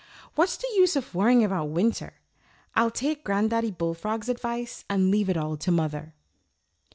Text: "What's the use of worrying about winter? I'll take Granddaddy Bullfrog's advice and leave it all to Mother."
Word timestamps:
"What's 0.33 0.57
the 0.57 0.67
use 0.75 0.95
of 0.95 1.13
worrying 1.13 1.43
about 1.43 1.65
winter? 1.69 2.13
I'll 2.75 2.89
take 2.89 3.23
Granddaddy 3.23 3.69
Bullfrog's 3.69 4.29
advice 4.29 4.83
and 4.89 5.11
leave 5.11 5.29
it 5.29 5.37
all 5.37 5.57
to 5.57 5.71
Mother." 5.71 6.15